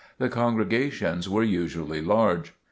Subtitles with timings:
[0.17, 2.55] The congregations were usually large.